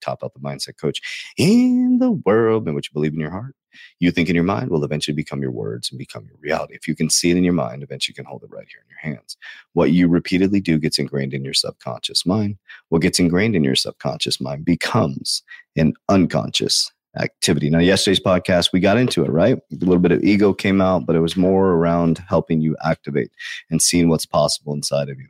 top 0.00 0.20
health 0.20 0.32
and 0.34 0.44
mindset 0.44 0.78
coach 0.78 1.32
in 1.36 1.98
the 1.98 2.12
world 2.12 2.68
in 2.68 2.74
which 2.74 2.88
you 2.88 2.94
believe 2.94 3.12
in 3.12 3.20
your 3.20 3.30
heart. 3.30 3.54
You 4.00 4.10
think 4.10 4.28
in 4.28 4.34
your 4.34 4.44
mind 4.44 4.70
will 4.70 4.84
eventually 4.84 5.14
become 5.14 5.42
your 5.42 5.52
words 5.52 5.90
and 5.90 5.98
become 5.98 6.26
your 6.26 6.36
reality. 6.40 6.74
If 6.74 6.88
you 6.88 6.96
can 6.96 7.08
see 7.08 7.30
it 7.30 7.36
in 7.36 7.44
your 7.44 7.52
mind, 7.52 7.82
eventually 7.82 8.12
you 8.12 8.22
can 8.22 8.28
hold 8.28 8.42
it 8.42 8.50
right 8.50 8.66
here 8.68 8.80
in 8.82 8.90
your 8.90 9.14
hands. 9.14 9.36
What 9.74 9.92
you 9.92 10.08
repeatedly 10.08 10.60
do 10.60 10.78
gets 10.78 10.98
ingrained 10.98 11.34
in 11.34 11.44
your 11.44 11.54
subconscious 11.54 12.26
mind. 12.26 12.56
What 12.88 13.02
gets 13.02 13.20
ingrained 13.20 13.54
in 13.54 13.64
your 13.64 13.76
subconscious 13.76 14.40
mind 14.40 14.64
becomes 14.64 15.42
an 15.76 15.94
unconscious 16.08 16.90
activity. 17.18 17.70
Now, 17.70 17.78
yesterday's 17.80 18.20
podcast, 18.20 18.72
we 18.72 18.80
got 18.80 18.96
into 18.96 19.24
it, 19.24 19.30
right? 19.30 19.56
A 19.56 19.74
little 19.84 19.98
bit 19.98 20.12
of 20.12 20.22
ego 20.22 20.52
came 20.52 20.80
out, 20.80 21.06
but 21.06 21.16
it 21.16 21.20
was 21.20 21.36
more 21.36 21.72
around 21.72 22.18
helping 22.28 22.60
you 22.60 22.76
activate 22.84 23.30
and 23.68 23.82
seeing 23.82 24.08
what's 24.08 24.26
possible 24.26 24.72
inside 24.72 25.08
of 25.08 25.18
you. 25.18 25.28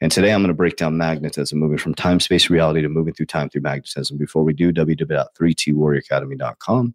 And 0.00 0.12
today 0.12 0.32
I'm 0.32 0.40
going 0.40 0.48
to 0.48 0.54
break 0.54 0.76
down 0.76 0.96
magnetism, 0.96 1.58
moving 1.58 1.76
from 1.78 1.94
time 1.94 2.20
space 2.20 2.48
reality 2.50 2.82
to 2.82 2.88
moving 2.88 3.14
through 3.14 3.26
time 3.26 3.48
through 3.48 3.62
magnetism. 3.62 4.16
Before 4.16 4.44
we 4.44 4.52
do, 4.52 4.72
www.3twarrioracademy.com 4.72 6.94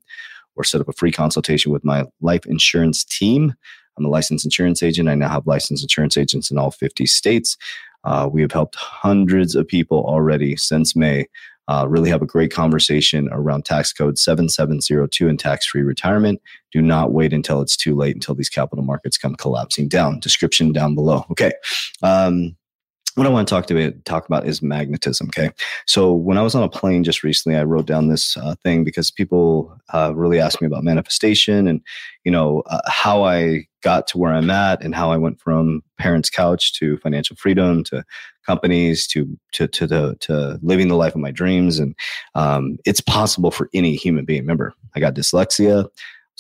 or 0.56 0.64
set 0.64 0.82
up 0.82 0.90
a 0.90 0.94
free 0.94 1.12
consultation 1.12 1.72
with 1.72 1.84
my 1.84 2.06
life 2.22 2.46
insurance 2.46 3.04
team. 3.04 3.56
I'm 3.98 4.06
a 4.06 4.10
licensed 4.10 4.46
insurance 4.46 4.84
agent. 4.84 5.10
I 5.10 5.16
now 5.16 5.30
have 5.30 5.48
licensed 5.48 5.84
insurance 5.84 6.18
agents 6.18 6.52
in 6.52 6.58
all 6.58 6.72
50 6.72 7.06
states. 7.06 7.58
Uh, 8.04 8.28
we 8.32 8.42
have 8.42 8.52
helped 8.52 8.76
hundreds 8.76 9.56
of 9.56 9.68
people 9.68 10.04
already 10.06 10.56
since 10.56 10.96
May 10.96 11.28
uh, 11.68 11.86
really 11.88 12.10
have 12.10 12.22
a 12.22 12.26
great 12.26 12.52
conversation 12.52 13.30
around 13.32 13.64
tax 13.64 13.94
code 13.94 14.18
7702 14.18 15.30
and 15.30 15.40
tax 15.40 15.66
free 15.66 15.84
retirement. 15.84 16.42
Do 16.72 16.82
not 16.82 17.14
wait 17.14 17.32
until 17.32 17.62
it's 17.62 17.78
too 17.78 17.96
late 17.96 18.16
until 18.16 18.36
these 18.36 18.50
capital 18.50 18.84
markets 18.84 19.18
come 19.18 19.36
collapsing 19.36 19.88
down. 19.88 20.20
Description 20.20 20.74
down 20.74 20.96
below. 20.96 21.26
Okay. 21.32 21.52
Um, 22.02 22.58
what 23.16 23.28
I 23.28 23.30
want 23.30 23.48
to 23.48 23.54
talk 23.54 23.68
to 23.68 23.92
talk 24.06 24.26
about 24.26 24.48
is 24.48 24.62
magnetism. 24.62 25.28
Okay, 25.28 25.52
so 25.86 26.14
when 26.14 26.38
I 26.38 26.42
was 26.42 26.56
on 26.56 26.64
a 26.64 26.70
plane 26.70 27.04
just 27.04 27.24
recently, 27.24 27.58
I 27.58 27.64
wrote 27.64 27.86
down 27.86 28.08
this 28.08 28.38
uh, 28.38 28.56
thing 28.64 28.84
because 28.84 29.12
people 29.12 29.76
uh, 29.94 30.14
really 30.16 30.40
asked 30.40 30.62
me 30.62 30.68
about 30.68 30.84
manifestation 30.84 31.68
and 31.68 31.82
you 32.24 32.32
know 32.32 32.64
uh, 32.68 32.82
how 32.88 33.24
I 33.24 33.68
got 33.82 34.08
to 34.08 34.18
where 34.18 34.34
I'm 34.34 34.50
at 34.50 34.84
and 34.84 34.94
how 34.94 35.12
I 35.12 35.18
went 35.18 35.40
from 35.40 35.82
parents' 35.98 36.30
couch 36.30 36.74
to 36.74 36.98
financial 36.98 37.36
freedom 37.36 37.84
to 37.86 38.04
companies 38.46 39.08
to 39.08 39.38
to 39.54 39.68
to 39.68 39.88
to, 39.88 40.16
to 40.20 40.60
living 40.62 40.88
the 40.88 40.96
life 40.96 41.16
of 41.16 41.22
my 41.22 41.32
dreams. 41.32 41.80
And 41.80 41.96
um, 42.36 42.78
it's 42.86 43.02
possible 43.02 43.52
for 43.52 43.70
any 43.74 43.96
human 43.96 44.26
being. 44.26 44.42
Remember, 44.42 44.74
I 44.96 45.00
got 45.00 45.16
dyslexia 45.16 45.88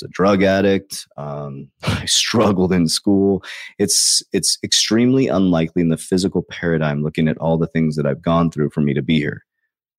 was 0.01 0.09
a 0.09 0.11
drug 0.11 0.43
addict. 0.43 1.07
Um, 1.17 1.69
I 1.83 2.05
struggled 2.05 2.73
in 2.73 2.87
school. 2.87 3.43
It's 3.77 4.23
it's 4.33 4.57
extremely 4.63 5.27
unlikely 5.27 5.81
in 5.81 5.89
the 5.89 5.97
physical 5.97 6.43
paradigm, 6.43 7.03
looking 7.03 7.27
at 7.27 7.37
all 7.37 7.57
the 7.57 7.67
things 7.67 7.95
that 7.95 8.05
I've 8.05 8.21
gone 8.21 8.51
through, 8.51 8.71
for 8.71 8.81
me 8.81 8.93
to 8.93 9.01
be 9.01 9.17
here. 9.17 9.43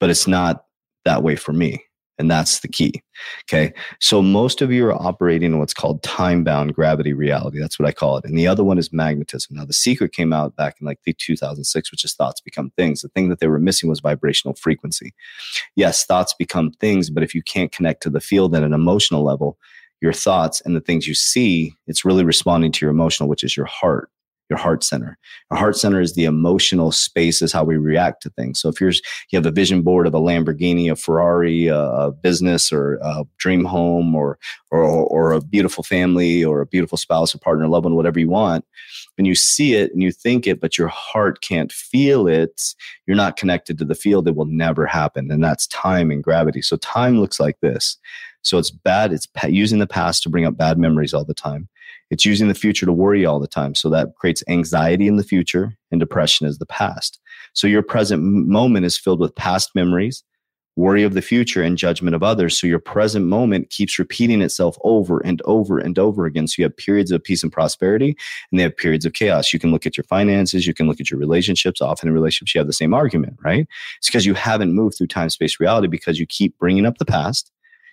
But 0.00 0.11
it's 0.11 0.27
not 0.27 0.64
that 1.05 1.22
way 1.22 1.36
for 1.36 1.53
me. 1.53 1.84
And 2.19 2.31
that's 2.31 2.61
the 2.61 2.69
key. 2.69 3.03
Okay. 3.44 3.72
So 4.00 4.22
most 4.22 4.61
of 4.61 4.70
you 4.70 4.86
are 4.86 4.94
operating 4.94 5.53
in 5.53 5.59
what's 5.59 5.75
called 5.75 6.03
time 6.03 6.44
bound 6.44 6.75
gravity 6.75 7.14
reality. 7.14 7.59
That's 7.59 7.78
what 7.78 7.89
I 7.89 7.92
call 7.92 8.19
it. 8.19 8.25
And 8.25 8.38
the 8.38 8.47
other 8.47 8.62
one 8.62 8.78
is 8.78 8.93
magnetism. 8.93 9.56
Now, 9.56 9.65
the 9.65 9.72
secret 9.72 10.12
came 10.12 10.32
out 10.32 10.54
back 10.54 10.77
in 10.81 10.87
like 10.87 11.00
the 11.04 11.15
2006, 11.15 11.91
which 11.91 12.04
is 12.04 12.15
thoughts 12.15 12.41
become 12.41 12.71
things. 12.77 13.00
The 13.00 13.09
thing 13.09 13.28
that 13.31 13.41
they 13.41 13.48
were 13.48 13.59
missing 13.59 13.88
was 13.88 14.00
vibrational 14.00 14.54
frequency. 14.54 15.15
Yes, 15.75 16.04
thoughts 16.04 16.34
become 16.34 16.71
things, 16.72 17.10
but 17.10 17.22
if 17.22 17.34
you 17.34 17.43
can't 17.43 17.72
connect 17.72 18.03
to 18.03 18.10
the 18.10 18.21
field 18.21 18.54
at 18.54 18.62
an 18.62 18.75
emotional 18.75 19.25
level, 19.25 19.59
your 20.03 20.13
thoughts 20.13 20.61
and 20.63 20.75
the 20.77 20.81
things 20.81 21.07
you 21.07 21.15
see, 21.15 21.75
it's 21.87 22.05
really 22.05 22.25
responding 22.25 22.73
to 22.73 22.85
your 22.85 22.91
emotional, 22.91 23.29
which 23.29 23.45
is 23.45 23.57
your 23.57 23.67
heart, 23.67 24.11
your 24.53 24.59
heart 24.59 24.85
center. 24.85 25.17
Your 25.51 25.59
heart 25.59 25.77
center 25.79 25.99
is 25.99 26.13
the 26.15 26.27
emotional 26.27 26.93
space, 26.93 27.41
is 27.41 27.55
how 27.55 27.65
we 27.65 27.79
react 27.79 28.23
to 28.23 28.29
things. 28.29 28.61
So 28.61 28.69
if 28.69 28.83
you're 28.83 28.93
you 29.31 29.39
have 29.39 29.47
a 29.47 29.51
vision 29.51 29.81
board 29.81 30.07
of 30.07 30.13
a 30.13 30.21
Lamborghini, 30.21 30.93
a 30.93 30.97
Ferrari, 30.97 31.69
a, 31.69 31.81
a 31.81 32.13
business, 32.13 32.71
or 32.71 32.99
a 33.03 33.25
dream 33.39 33.65
home, 33.65 34.15
or, 34.15 34.39
or 34.71 34.83
or 34.83 35.33
a 35.33 35.41
beautiful 35.41 35.83
family, 35.83 36.45
or 36.45 36.61
a 36.61 36.67
beautiful 36.67 36.99
spouse, 36.99 37.35
or 37.35 37.39
partner, 37.39 37.67
loved 37.67 37.85
one, 37.85 37.95
whatever 37.95 38.21
you 38.21 38.29
want, 38.29 38.67
and 39.17 39.27
you 39.27 39.35
see 39.35 39.73
it 39.73 39.91
and 39.93 40.03
you 40.03 40.13
think 40.13 40.47
it, 40.47 40.61
but 40.61 40.77
your 40.77 40.89
heart 40.89 41.41
can't 41.41 41.73
feel 41.73 42.29
it, 42.29 42.61
you're 43.07 43.17
not 43.17 43.39
connected 43.39 43.79
to 43.79 43.87
the 43.87 43.95
field. 43.95 44.29
It 44.29 44.37
will 44.37 44.45
never 44.45 44.84
happen, 44.84 45.31
and 45.31 45.43
that's 45.43 45.67
time 45.69 46.11
and 46.11 46.23
gravity. 46.23 46.61
So 46.61 46.77
time 46.77 47.19
looks 47.19 47.41
like 47.41 47.59
this. 47.63 47.97
So 48.43 48.59
it's 48.59 48.71
bad. 48.71 49.15
It's 49.15 49.27
using 49.49 49.79
the 49.79 49.87
past 49.87 50.23
to 50.25 50.29
bring 50.29 50.45
up 50.45 50.59
bad 50.59 50.77
memories 50.77 51.15
all 51.15 51.25
the 51.25 51.33
time. 51.33 51.69
It's 52.10 52.25
using 52.25 52.48
the 52.48 52.54
future 52.54 52.86
to 52.86 52.92
worry 52.92 53.25
all 53.25 53.41
the 53.41 53.47
time. 53.47 53.75
So 53.75 53.88
that 53.91 54.14
creates 54.16 54.42
anxiety 54.48 55.08
in 55.08 55.16
the 55.16 55.25
future 55.25 55.76
and 55.91 56.00
depression 56.00 56.47
is 56.47 56.58
the 56.58 56.66
past. 56.66 57.19
So 57.53 57.66
your 57.66 57.82
present 57.82 58.22
moment 58.22 58.86
is 58.86 58.98
filled 58.98 59.20
with 59.20 59.34
past 59.34 59.70
memories, 59.75 60.22
worry 60.76 61.03
of 61.03 61.14
the 61.14 61.22
future, 61.22 61.62
and 61.62 61.76
judgment 61.76 62.16
of 62.16 62.22
others. 62.22 62.58
So 62.58 62.66
your 62.66 62.78
present 62.78 63.26
moment 63.26 63.70
keeps 63.70 63.98
repeating 63.98 64.41
itself 64.41 64.76
over 64.82 65.20
and 65.20 65.41
over 65.44 65.78
and 65.78 65.98
over 65.98 66.26
again. 66.26 66.48
So 66.48 66.56
you 66.58 66.64
have 66.64 66.76
periods 66.76 67.10
of 67.10 67.22
peace 67.22 67.42
and 67.42 67.53
prosperity, 67.53 68.16
and 68.50 68.59
they 68.59 68.62
have 68.62 68.76
periods 68.76 69.04
of 69.04 69.12
chaos. 69.12 69.53
You 69.53 69.59
can 69.59 69.70
look 69.70 69.86
at 69.86 69.97
your 69.97 70.04
finances, 70.04 70.66
you 70.66 70.74
can 70.74 70.88
look 70.88 71.00
at 71.00 71.10
your 71.10 71.20
relationships. 71.20 71.80
Often 71.80 72.09
in 72.09 72.14
relationships, 72.14 72.54
you 72.54 72.59
have 72.59 72.66
the 72.66 72.72
same 72.72 72.94
argument, 72.94 73.38
right? 73.44 73.66
It's 73.98 74.09
because 74.09 74.26
you 74.26 74.34
haven't 74.34 74.74
moved 74.74 74.97
through 74.97 75.09
time 75.09 75.30
space 75.30 75.60
reality 75.60 75.88
because 75.88 76.19
you 76.19 76.26
keep 76.26 76.59
bringing 76.59 76.86
up 76.86 76.98
the 76.98 77.04
past 77.04 77.50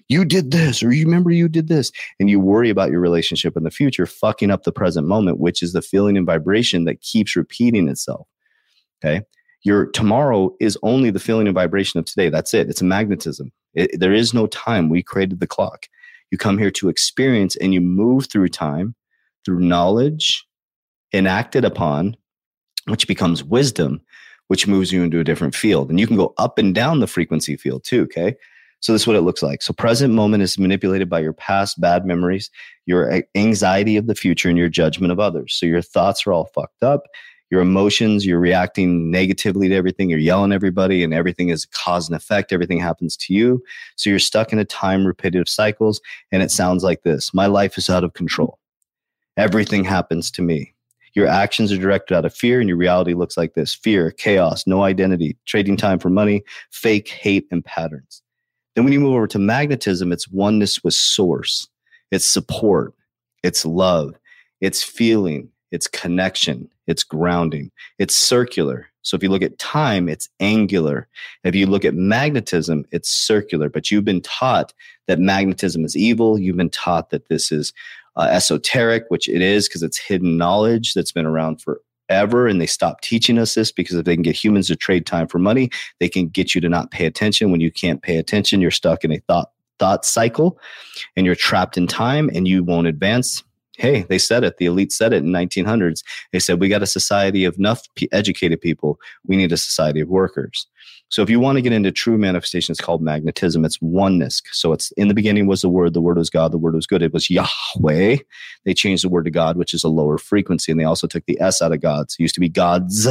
you 0.10 0.26
did 0.26 0.52
this 0.52 0.84
or 0.84 0.92
you 0.92 1.06
remember 1.06 1.32
you 1.32 1.48
did 1.48 1.68
this 1.68 1.92
and 2.20 2.30
you 2.30 2.40
worry 2.40 2.70
about 2.70 2.92
your 2.92 3.00
relationship 3.00 3.56
in 3.56 3.64
the 3.64 3.72
future 3.72 4.06
fucking 4.06 4.52
up 4.52 4.64
the 4.64 4.72
present 4.72 5.08
moment 5.08 5.40
which 5.40 5.64
is 5.64 5.72
the 5.74 5.82
feeling 5.82 6.18
and 6.18 6.26
vibration 6.26 6.86
that 6.86 7.02
keeps 7.02 7.36
repeating 7.36 7.88
itself 7.88 8.28
okay? 9.04 9.26
Your 9.64 9.88
tomorrow 9.88 10.56
is 10.60 10.78
only 10.84 11.12
the 11.12 11.20
feeling 11.20 11.48
and 11.48 11.56
vibration 11.56 12.00
of 12.00 12.06
today. 12.06 12.30
That's 12.30 12.54
it. 12.54 12.70
It's 12.70 12.82
a 12.82 12.86
magnetism. 12.86 13.52
It, 13.74 14.00
there 14.00 14.14
is 14.14 14.34
no 14.34 14.48
time. 14.48 14.90
We 14.90 15.04
created 15.04 15.40
the 15.40 15.48
clock. 15.48 15.88
You 16.32 16.38
come 16.38 16.58
here 16.58 16.72
to 16.72 16.90
experience 16.90 17.56
and 17.58 17.74
you 17.74 17.82
move 17.82 18.28
through 18.30 18.50
time 18.50 18.96
through 19.46 19.60
knowledge 19.60 20.46
enacted 21.14 21.66
upon 21.66 22.16
which 22.86 23.08
becomes 23.08 23.44
wisdom 23.44 24.02
which 24.48 24.66
moves 24.68 24.92
you 24.92 25.04
into 25.04 25.20
a 25.20 25.24
different 25.24 25.54
field. 25.54 25.92
And 25.92 26.00
you 26.00 26.08
can 26.08 26.18
go 26.18 26.34
up 26.40 26.58
and 26.58 26.74
down 26.74 27.00
the 27.00 27.08
frequency 27.08 27.56
field 27.56 27.84
too 27.84 28.04
okay 28.04 28.36
so 28.82 28.94
this 28.94 29.02
is 29.02 29.08
what 29.08 29.16
it 29.16 29.22
looks 29.22 29.44
like. 29.44 29.62
So 29.62 29.74
present 29.74 30.14
moment 30.14 30.44
is 30.44 30.58
manipulated 30.58 31.10
by 31.10 31.20
your 31.20 31.34
past 31.34 31.82
bad 31.82 32.06
memories, 32.06 32.50
your 32.86 33.24
anxiety 33.36 33.98
of 33.98 34.08
the 34.08 34.16
future, 34.16 34.50
and 34.50 34.58
your 34.58 34.70
judgment 34.70 35.12
of 35.12 35.20
others. 35.20 35.54
So 35.54 35.66
your 35.66 35.82
thoughts 35.82 36.26
are 36.26 36.34
all 36.34 36.46
fucked 36.46 36.84
up. 36.84 37.04
Your 37.52 37.62
emotions, 37.62 38.26
you're 38.26 38.40
reacting 38.40 39.10
negatively 39.10 39.68
to 39.70 39.76
everything. 39.76 40.10
You're 40.10 40.20
yelling 40.20 40.52
at 40.52 40.56
everybody, 40.56 41.04
and 41.04 41.14
everything 41.14 41.50
is 41.50 41.66
cause 41.66 42.08
and 42.08 42.16
effect. 42.16 42.54
Everything 42.54 42.80
happens 42.80 43.18
to 43.18 43.34
you. 43.34 43.62
So 43.96 44.10
you're 44.10 44.20
stuck 44.20 44.54
in 44.54 44.60
a 44.60 44.66
time 44.66 45.06
repetitive 45.06 45.50
cycles. 45.50 46.00
And 46.32 46.44
it 46.44 46.52
sounds 46.52 46.84
like 46.84 47.04
this 47.04 47.34
My 47.34 47.48
life 47.48 47.78
is 47.78 47.90
out 47.90 48.04
of 48.04 48.14
control. 48.14 48.60
Everything 49.36 49.84
happens 49.84 50.30
to 50.32 50.42
me. 50.42 50.74
Your 51.16 51.28
actions 51.28 51.72
are 51.72 51.78
directed 51.78 52.16
out 52.16 52.26
of 52.26 52.36
fear, 52.36 52.60
and 52.60 52.70
your 52.70 52.78
reality 52.78 53.14
looks 53.14 53.36
like 53.36 53.56
this 53.56 53.74
fear, 53.74 54.12
chaos, 54.12 54.66
no 54.68 54.84
identity, 54.84 55.36
trading 55.46 55.76
time 55.76 55.98
for 55.98 56.12
money, 56.12 56.44
fake 56.72 57.10
hate, 57.10 57.48
and 57.52 57.66
patterns. 57.66 58.22
Then 58.76 58.84
when 58.84 58.94
you 58.94 59.00
move 59.00 59.14
over 59.14 59.28
to 59.28 59.40
magnetism, 59.40 60.12
it's 60.12 60.28
oneness 60.30 60.84
with 60.84 60.94
source, 60.94 61.68
it's 62.12 62.26
support, 62.26 62.94
it's 63.44 63.66
love, 63.66 64.14
it's 64.62 64.84
feeling, 64.84 65.50
it's 65.72 65.88
connection, 65.88 66.70
it's 66.88 67.04
grounding, 67.04 67.72
it's 67.98 68.16
circular. 68.16 68.88
So 69.02 69.16
if 69.16 69.24
you 69.24 69.30
look 69.30 69.42
at 69.42 69.58
time, 69.58 70.10
it's 70.10 70.30
angular. 70.40 71.08
If 71.44 71.56
you 71.56 71.66
look 71.68 71.86
at 71.86 71.96
magnetism, 71.96 72.86
it's 72.92 73.10
circular. 73.10 73.70
But 73.70 73.90
you've 73.90 74.06
been 74.06 74.22
taught 74.22 74.74
that 75.08 75.20
magnetism 75.20 75.86
is 75.86 75.96
evil. 75.96 76.38
You've 76.38 76.58
been 76.58 76.70
taught 76.70 77.10
that 77.10 77.30
this 77.30 77.52
is 77.52 77.74
uh, 78.18 78.28
esoteric, 78.30 79.06
which 79.08 79.30
it 79.30 79.42
is 79.42 79.68
because 79.68 79.84
it's 79.84 79.98
hidden 79.98 80.38
knowledge 80.38 80.94
that's 80.94 81.14
been 81.14 81.26
around 81.26 81.62
for 81.62 81.82
ever 82.10 82.48
and 82.48 82.60
they 82.60 82.66
stop 82.66 83.02
teaching 83.02 83.38
us 83.38 83.54
this 83.54 83.72
because 83.72 83.96
if 83.96 84.06
they 84.06 84.16
can 84.16 84.24
get 84.24 84.36
humans 84.36 84.68
to 84.68 84.76
trade 84.76 85.06
time 85.06 85.28
for 85.28 85.40
money 85.40 85.70
they 86.00 86.10
can 86.10 86.28
get 86.28 86.56
you 86.56 86.62
to 86.62 86.70
not 86.70 86.92
pay 86.92 87.06
attention. 87.06 87.52
When 87.52 87.62
you 87.62 87.72
can't 87.72 88.02
pay 88.02 88.18
attention 88.18 88.62
you're 88.62 88.72
stuck 88.72 89.04
in 89.04 89.12
a 89.12 89.20
thought 89.28 89.52
thought 89.80 90.06
cycle 90.06 90.60
and 91.16 91.26
you're 91.26 91.36
trapped 91.36 91.78
in 91.78 91.88
time 91.88 92.30
and 92.34 92.48
you 92.48 92.64
won't 92.64 92.88
advance 92.88 93.44
Hey, 93.80 94.02
they 94.04 94.18
said 94.18 94.44
it. 94.44 94.58
The 94.58 94.66
elite 94.66 94.92
said 94.92 95.14
it 95.14 95.24
in 95.24 95.30
1900s. 95.30 96.04
They 96.34 96.40
said, 96.40 96.60
we 96.60 96.68
got 96.68 96.84
a 96.84 96.88
society 96.88 97.46
of 97.46 97.58
enough 97.58 97.88
educated 98.12 98.60
people. 98.60 99.00
We 99.26 99.38
need 99.38 99.54
a 99.54 99.58
society 99.58 100.02
of 100.02 100.10
workers. 100.10 100.68
So 101.08 101.22
if 101.22 101.30
you 101.30 101.40
want 101.40 101.58
to 101.58 101.62
get 101.62 101.72
into 101.72 101.92
true 101.92 102.18
manifestation, 102.18 102.74
it's 102.74 102.82
called 102.82 103.02
magnetism. 103.02 103.64
It's 103.64 103.80
oneness. 103.82 104.42
So 104.52 104.74
it's 104.74 104.92
in 104.92 105.08
the 105.08 105.14
beginning 105.14 105.48
was 105.48 105.62
the 105.62 105.70
word, 105.70 105.94
the 105.94 106.02
word 106.02 106.18
was 106.18 106.30
God, 106.30 106.52
the 106.52 106.58
word 106.58 106.76
was 106.76 106.86
good. 106.86 107.02
It 107.02 107.14
was 107.14 107.30
Yahweh. 107.30 108.18
They 108.66 108.74
changed 108.74 109.04
the 109.04 109.10
word 109.10 109.24
to 109.26 109.32
God, 109.32 109.58
which 109.58 109.74
is 109.74 109.84
a 109.84 109.90
lower 109.90 110.18
frequency. 110.18 110.72
And 110.72 110.80
they 110.80 110.86
also 110.86 111.08
took 111.08 111.26
the 111.26 111.40
S 111.40 111.62
out 111.62 111.72
of 111.72 111.82
God's. 111.82 112.16
It 112.16 112.22
used 112.22 112.36
to 112.36 112.42
be 112.42 112.50
God's 112.50 113.08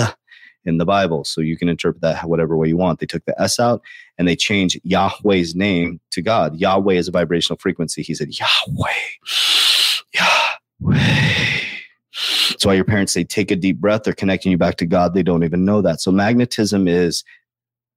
in 0.64 0.78
the 0.78 0.84
Bible. 0.84 1.24
So 1.24 1.40
you 1.40 1.56
can 1.56 1.68
interpret 1.68 2.02
that 2.02 2.28
whatever 2.28 2.56
way 2.56 2.68
you 2.68 2.76
want. 2.76 3.00
They 3.00 3.06
took 3.06 3.24
the 3.24 3.40
S 3.40 3.58
out 3.58 3.82
and 4.18 4.28
they 4.28 4.36
changed 4.36 4.78
Yahweh's 4.84 5.56
name 5.56 5.98
to 6.10 6.22
God. 6.22 6.56
Yahweh 6.56 6.94
is 6.94 7.08
a 7.08 7.12
vibrational 7.12 7.58
frequency. 7.58 8.02
He 8.02 8.14
said, 8.14 8.28
Yahweh, 8.30 8.48
Yahweh. 8.68 9.67
That's 10.80 12.64
why 12.64 12.74
your 12.74 12.84
parents 12.84 13.12
say, 13.12 13.24
take 13.24 13.50
a 13.50 13.56
deep 13.56 13.78
breath. 13.78 14.02
They're 14.04 14.12
connecting 14.12 14.52
you 14.52 14.58
back 14.58 14.76
to 14.76 14.86
God. 14.86 15.14
They 15.14 15.22
don't 15.22 15.44
even 15.44 15.64
know 15.64 15.82
that. 15.82 16.00
So 16.00 16.10
magnetism 16.10 16.88
is 16.88 17.24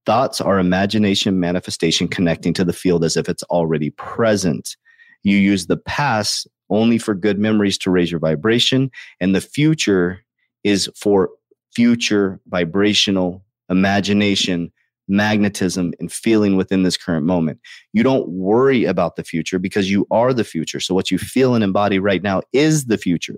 Thoughts 0.06 0.42
are 0.42 0.57
imagination 0.57 1.39
manifestation 1.39 2.07
connecting 2.07 2.54
to 2.54 2.63
the 2.63 2.74
field 2.74 3.04
as 3.04 3.16
if 3.18 3.30
it's 3.30 3.44
already 3.44 3.92
present. 3.92 4.75
You 5.24 5.38
use 5.38 5.68
the 5.68 5.78
past 5.78 6.48
only 6.72 6.98
for 6.98 7.13
good 7.13 7.38
memories 7.38 7.78
to 7.80 7.92
raise 7.92 8.10
your 8.10 8.19
vibration, 8.19 8.89
and 9.19 9.36
the 9.36 9.42
future 9.42 10.24
is 10.63 10.89
for 10.95 11.30
future 11.75 12.39
vibrational 12.48 13.44
imagination, 13.69 14.72
magnetism, 15.07 15.94
and 16.00 16.12
feeling 16.12 16.56
within 16.56 16.83
this 16.83 16.98
current 16.98 17.25
moment. 17.25 17.59
You 17.94 18.03
don't 18.03 18.27
worry 18.30 18.86
about 18.86 19.15
the 19.15 19.24
future 19.24 19.59
because 19.59 19.89
you 19.89 20.07
are 20.12 20.33
the 20.33 20.44
future. 20.44 20.80
So, 20.80 20.94
what 20.94 21.12
you 21.12 21.18
feel 21.18 21.56
and 21.56 21.63
embody 21.63 22.00
right 22.00 22.24
now 22.24 22.42
is 22.53 22.86
the 22.86 22.98
future. 22.98 23.38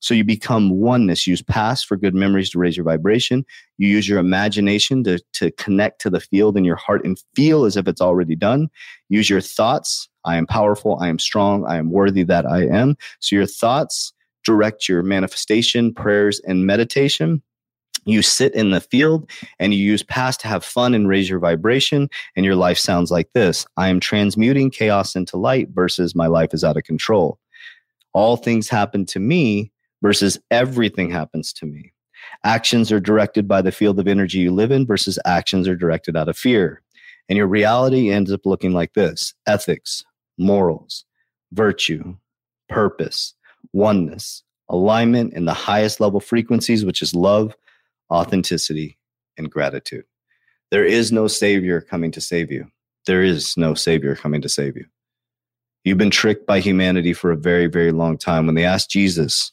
So 0.00 0.14
you 0.14 0.24
become 0.24 0.70
oneness. 0.70 1.26
Use 1.26 1.42
past 1.42 1.86
for 1.86 1.96
good 1.96 2.14
memories 2.14 2.50
to 2.50 2.58
raise 2.58 2.76
your 2.76 2.84
vibration. 2.84 3.44
You 3.78 3.88
use 3.88 4.08
your 4.08 4.18
imagination 4.18 5.02
to, 5.04 5.18
to 5.34 5.50
connect 5.52 6.00
to 6.02 6.10
the 6.10 6.20
field 6.20 6.56
in 6.56 6.64
your 6.64 6.76
heart 6.76 7.04
and 7.04 7.20
feel 7.34 7.64
as 7.64 7.76
if 7.76 7.88
it's 7.88 8.00
already 8.00 8.36
done. 8.36 8.68
Use 9.08 9.28
your 9.28 9.40
thoughts. 9.40 10.08
I 10.24 10.36
am 10.36 10.46
powerful. 10.46 10.98
I 11.00 11.08
am 11.08 11.18
strong. 11.18 11.64
I 11.66 11.78
am 11.78 11.90
worthy 11.90 12.22
that 12.24 12.46
I 12.46 12.66
am. 12.66 12.96
So 13.20 13.34
your 13.34 13.46
thoughts 13.46 14.12
direct 14.44 14.88
your 14.88 15.02
manifestation, 15.02 15.92
prayers, 15.92 16.40
and 16.46 16.64
meditation. 16.64 17.42
You 18.08 18.22
sit 18.22 18.54
in 18.54 18.70
the 18.70 18.80
field 18.80 19.30
and 19.58 19.74
you 19.74 19.80
use 19.80 20.02
past 20.02 20.40
to 20.40 20.48
have 20.48 20.64
fun 20.64 20.94
and 20.94 21.06
raise 21.06 21.28
your 21.28 21.38
vibration. 21.38 22.08
And 22.36 22.46
your 22.46 22.56
life 22.56 22.78
sounds 22.78 23.10
like 23.10 23.30
this 23.34 23.66
I 23.76 23.88
am 23.88 24.00
transmuting 24.00 24.70
chaos 24.70 25.14
into 25.14 25.36
light 25.36 25.68
versus 25.70 26.14
my 26.14 26.26
life 26.26 26.54
is 26.54 26.64
out 26.64 26.78
of 26.78 26.84
control. 26.84 27.38
All 28.14 28.36
things 28.36 28.68
happen 28.68 29.04
to 29.06 29.20
me 29.20 29.70
versus 30.00 30.38
everything 30.50 31.10
happens 31.10 31.52
to 31.54 31.66
me. 31.66 31.92
Actions 32.44 32.90
are 32.90 33.00
directed 33.00 33.46
by 33.46 33.60
the 33.60 33.72
field 33.72 33.98
of 34.00 34.08
energy 34.08 34.38
you 34.38 34.52
live 34.52 34.70
in 34.70 34.86
versus 34.86 35.18
actions 35.26 35.68
are 35.68 35.76
directed 35.76 36.16
out 36.16 36.28
of 36.28 36.38
fear. 36.38 36.82
And 37.28 37.36
your 37.36 37.46
reality 37.46 38.10
ends 38.10 38.32
up 38.32 38.46
looking 38.46 38.72
like 38.72 38.94
this 38.94 39.34
ethics, 39.46 40.02
morals, 40.38 41.04
virtue, 41.52 42.16
purpose, 42.70 43.34
oneness, 43.74 44.42
alignment 44.70 45.34
in 45.34 45.44
the 45.44 45.52
highest 45.52 46.00
level 46.00 46.20
frequencies, 46.20 46.84
which 46.84 47.02
is 47.02 47.14
love, 47.14 47.54
authenticity, 48.10 48.98
and 49.36 49.50
gratitude. 49.50 50.04
There 50.70 50.84
is 50.84 51.12
no 51.12 51.28
savior 51.28 51.80
coming 51.80 52.10
to 52.12 52.20
save 52.20 52.50
you. 52.50 52.70
There 53.06 53.22
is 53.22 53.56
no 53.56 53.74
savior 53.74 54.14
coming 54.14 54.42
to 54.42 54.48
save 54.48 54.76
you. 54.76 54.84
You've 55.84 55.98
been 55.98 56.10
tricked 56.10 56.46
by 56.46 56.60
humanity 56.60 57.12
for 57.12 57.30
a 57.30 57.36
very, 57.36 57.66
very 57.66 57.92
long 57.92 58.18
time. 58.18 58.46
When 58.46 58.54
they 58.54 58.64
asked 58.64 58.90
Jesus, 58.90 59.52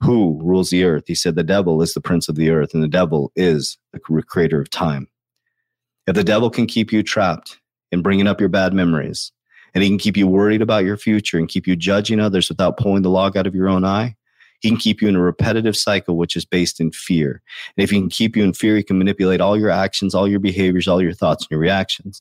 who 0.00 0.40
rules 0.42 0.70
the 0.70 0.84
earth? 0.84 1.04
He 1.06 1.14
said, 1.14 1.34
The 1.34 1.42
devil 1.42 1.82
is 1.82 1.94
the 1.94 2.00
prince 2.00 2.28
of 2.28 2.36
the 2.36 2.50
earth, 2.50 2.72
and 2.72 2.82
the 2.82 2.88
devil 2.88 3.32
is 3.36 3.76
the 3.92 4.00
creator 4.00 4.60
of 4.60 4.70
time. 4.70 5.08
If 6.06 6.14
the 6.14 6.24
devil 6.24 6.50
can 6.50 6.66
keep 6.66 6.92
you 6.92 7.02
trapped 7.02 7.58
in 7.90 8.02
bringing 8.02 8.26
up 8.26 8.40
your 8.40 8.48
bad 8.48 8.72
memories, 8.72 9.32
and 9.74 9.82
he 9.82 9.90
can 9.90 9.98
keep 9.98 10.16
you 10.16 10.26
worried 10.26 10.62
about 10.62 10.84
your 10.84 10.96
future 10.96 11.36
and 11.38 11.48
keep 11.48 11.66
you 11.66 11.76
judging 11.76 12.20
others 12.20 12.48
without 12.48 12.78
pulling 12.78 13.02
the 13.02 13.10
log 13.10 13.36
out 13.36 13.46
of 13.46 13.54
your 13.54 13.68
own 13.68 13.84
eye, 13.84 14.16
he 14.66 14.70
can 14.70 14.78
keep 14.78 15.00
you 15.00 15.08
in 15.08 15.14
a 15.14 15.20
repetitive 15.20 15.76
cycle, 15.76 16.16
which 16.16 16.34
is 16.34 16.44
based 16.44 16.80
in 16.80 16.90
fear. 16.90 17.40
And 17.76 17.84
if 17.84 17.90
he 17.90 18.00
can 18.00 18.08
keep 18.08 18.36
you 18.36 18.42
in 18.42 18.52
fear, 18.52 18.76
he 18.76 18.82
can 18.82 18.98
manipulate 18.98 19.40
all 19.40 19.56
your 19.56 19.70
actions, 19.70 20.12
all 20.12 20.26
your 20.26 20.40
behaviors, 20.40 20.88
all 20.88 21.00
your 21.00 21.12
thoughts, 21.12 21.44
and 21.44 21.50
your 21.52 21.60
reactions. 21.60 22.20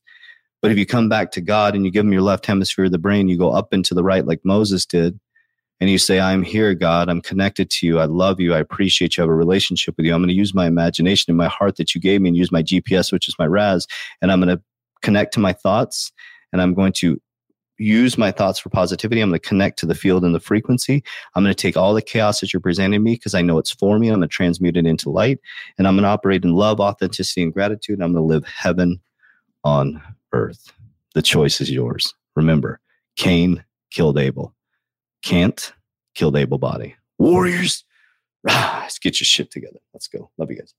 But 0.62 0.72
if 0.72 0.78
you 0.78 0.86
come 0.86 1.10
back 1.10 1.32
to 1.32 1.42
God 1.42 1.76
and 1.76 1.86
you 1.86 1.92
give 1.92 2.06
him 2.06 2.14
your 2.14 2.22
left 2.22 2.46
hemisphere 2.46 2.86
of 2.86 2.92
the 2.92 3.00
brain, 3.00 3.28
you 3.28 3.38
go 3.38 3.50
up 3.50 3.74
and 3.74 3.84
to 3.86 3.96
the 3.96 4.04
right 4.04 4.28
like 4.28 4.42
Moses 4.44 4.86
did, 4.86 5.20
and 5.82 5.90
you 5.90 5.98
say, 5.98 6.20
I'm 6.20 6.44
here, 6.44 6.74
God. 6.76 7.10
I'm 7.10 7.22
connected 7.22 7.70
to 7.72 7.88
you. 7.88 8.00
I 8.00 8.06
love 8.06 8.40
you. 8.40 8.54
I 8.54 8.60
appreciate 8.60 9.18
you. 9.18 9.24
I 9.24 9.26
have 9.26 9.32
a 9.32 9.36
relationship 9.36 9.96
with 9.98 10.06
you. 10.06 10.14
I'm 10.14 10.22
going 10.22 10.30
to 10.30 10.36
use 10.36 10.54
my 10.54 10.68
imagination 10.68 11.32
and 11.32 11.38
my 11.38 11.48
heart 11.48 11.78
that 11.78 11.96
you 11.96 12.00
gave 12.00 12.22
me 12.22 12.30
and 12.30 12.38
use 12.38 12.52
my 12.52 12.64
GPS, 12.64 13.12
which 13.12 13.28
is 13.28 13.36
my 13.38 13.46
RAS. 13.46 13.88
And 14.22 14.32
I'm 14.32 14.40
going 14.40 14.56
to 14.56 14.64
connect 15.02 15.34
to 15.34 15.40
my 15.40 15.52
thoughts 15.52 16.14
and 16.54 16.62
I'm 16.62 16.74
going 16.74 16.94
to 16.94 17.20
use 17.78 18.18
my 18.18 18.32
thoughts 18.32 18.60
for 18.60 18.70
positivity. 18.70 19.22
I'm 19.22 19.30
going 19.30 19.40
to 19.40 19.48
connect 19.48 19.80
to 19.80 19.86
the 19.86 19.96
field 19.96 20.24
and 20.24 20.34
the 20.34 20.40
frequency. 20.40 21.04
I'm 21.36 21.44
going 21.44 21.54
to 21.54 21.62
take 21.62 21.78
all 21.78 21.94
the 21.94 22.02
chaos 22.02 22.40
that 22.40 22.54
you're 22.54 22.62
presenting 22.62 23.04
me 23.04 23.16
because 23.16 23.34
I 23.34 23.42
know 23.42 23.58
it's 23.58 23.72
for 23.72 24.00
me. 24.00 24.08
I'm 24.08 24.16
going 24.16 24.22
to 24.22 24.34
transmute 24.34 24.78
it 24.78 24.86
into 24.86 25.10
light 25.10 25.40
and 25.78 25.88
I'm 25.88 25.96
going 25.96 26.04
to 26.04 26.10
operate 26.10 26.44
in 26.44 26.54
love, 26.54 26.80
authenticity, 26.80 27.44
and 27.44 27.54
gratitude. 27.54 28.02
I'm 28.02 28.14
going 28.14 28.24
to 28.24 28.34
live 28.34 28.46
heaven 28.46 29.02
on 29.64 30.02
earth. 30.34 30.72
The 31.14 31.22
choice 31.22 31.62
is 31.62 31.72
yours. 31.72 32.14
Remember, 32.36 32.80
Cain 33.18 33.64
killed 33.92 34.18
Abel 34.18 34.56
can't 35.26 35.74
kill 36.14 36.32
the 36.32 36.40
able 36.40 36.60
body. 36.60 36.96
Warriors, 37.18 37.84
rise, 38.44 39.00
get 39.00 39.20
your 39.20 39.26
shit 39.26 39.52
together. 39.52 39.80
Let's 39.94 40.08
go. 40.08 40.30
Love 40.38 40.52
you 40.52 40.58
guys. 40.58 40.74